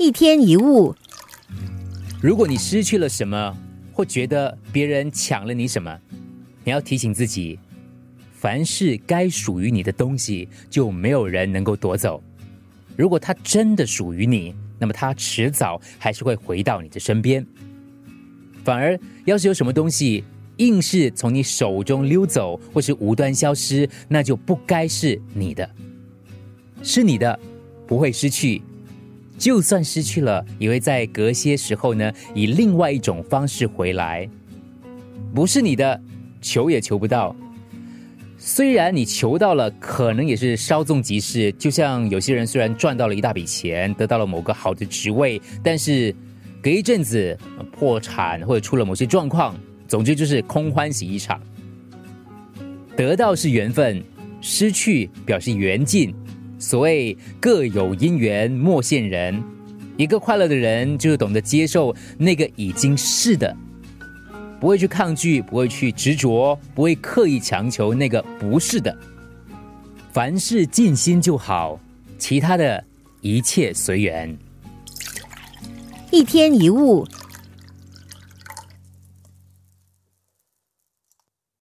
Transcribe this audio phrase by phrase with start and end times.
[0.00, 0.96] 一天一物，
[2.22, 3.54] 如果你失去了什么，
[3.92, 5.94] 或觉得别人抢了你什么，
[6.64, 7.58] 你要提醒自己，
[8.32, 12.22] 凡是该属于你的东西，就没有人能够夺走。
[12.96, 17.46] 如果它真的属于你，那么它迟早还是会回到你的身边。
[18.64, 20.24] 反而，要是有什么东西
[20.56, 25.68] 硬是从你手中溜走，或是无端消失，那就不该是你的。
[26.82, 27.38] 是你的，
[27.86, 28.62] 不会失去。
[29.40, 34.28] 就算失去了，也会在隔些时候呢，以另外一种方式回来。
[35.34, 35.98] 不是你的，
[36.42, 37.34] 求也求不到。
[38.36, 41.50] 虽然你求到了，可能也是稍纵即逝。
[41.52, 46.14] 就像有些人虽然赚到了一大笔钱，得到了某个好的职位，但是
[46.62, 47.36] 隔一阵子
[47.72, 49.56] 破产或者出了某些状况，
[49.88, 51.40] 总之就是空欢喜一场。
[52.94, 54.02] 得到是缘分，
[54.42, 56.14] 失去表示缘尽。
[56.60, 59.42] 所谓各有因缘莫羡人，
[59.96, 63.56] 一个快乐的人就是懂得接受那个已经是的，
[64.60, 68.94] 不会去抗拒，不会去执着，不会刻意强求那个不是的。
[70.12, 71.80] 凡事尽心就好，
[72.18, 72.84] 其他的
[73.22, 74.36] 一切随缘。
[76.10, 77.06] 一天一物，